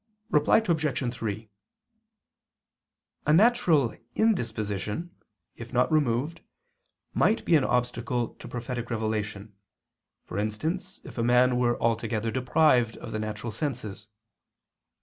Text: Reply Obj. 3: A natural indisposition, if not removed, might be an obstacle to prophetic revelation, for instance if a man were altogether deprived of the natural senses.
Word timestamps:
Reply 0.31 0.57
Obj. 0.57 1.13
3: 1.13 1.47
A 3.27 3.33
natural 3.33 3.95
indisposition, 4.15 5.15
if 5.55 5.71
not 5.73 5.91
removed, 5.91 6.41
might 7.13 7.45
be 7.45 7.55
an 7.55 7.63
obstacle 7.63 8.29
to 8.39 8.47
prophetic 8.47 8.89
revelation, 8.89 9.53
for 10.25 10.39
instance 10.39 11.01
if 11.03 11.19
a 11.19 11.23
man 11.23 11.55
were 11.59 11.79
altogether 11.79 12.31
deprived 12.31 12.97
of 12.97 13.11
the 13.11 13.19
natural 13.19 13.51
senses. 13.51 14.07